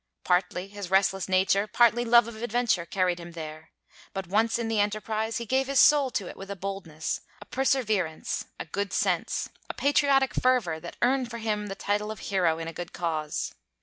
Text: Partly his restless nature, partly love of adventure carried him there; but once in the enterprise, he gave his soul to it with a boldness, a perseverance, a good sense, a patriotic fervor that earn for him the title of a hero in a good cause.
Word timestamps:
Partly 0.23 0.67
his 0.67 0.89
restless 0.89 1.29
nature, 1.29 1.67
partly 1.67 2.03
love 2.03 2.27
of 2.27 2.41
adventure 2.41 2.87
carried 2.87 3.19
him 3.19 3.33
there; 3.33 3.69
but 4.15 4.25
once 4.25 4.57
in 4.57 4.67
the 4.67 4.79
enterprise, 4.79 5.37
he 5.37 5.45
gave 5.45 5.67
his 5.67 5.79
soul 5.79 6.09
to 6.09 6.25
it 6.27 6.35
with 6.35 6.49
a 6.49 6.55
boldness, 6.55 7.21
a 7.39 7.45
perseverance, 7.45 8.45
a 8.59 8.65
good 8.65 8.93
sense, 8.93 9.49
a 9.69 9.75
patriotic 9.75 10.33
fervor 10.33 10.79
that 10.79 10.97
earn 11.03 11.27
for 11.27 11.37
him 11.37 11.67
the 11.67 11.75
title 11.75 12.09
of 12.09 12.19
a 12.19 12.23
hero 12.23 12.57
in 12.57 12.67
a 12.67 12.73
good 12.73 12.93
cause. 12.93 13.53